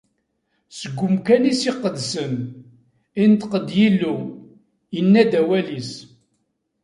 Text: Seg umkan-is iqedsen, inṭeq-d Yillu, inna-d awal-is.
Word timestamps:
Seg 0.79 0.97
umkan-is 1.05 1.61
iqedsen, 1.71 2.33
inṭeq-d 3.23 3.69
Yillu, 3.79 4.15
inna-d 4.99 5.33
awal-is. 5.39 5.91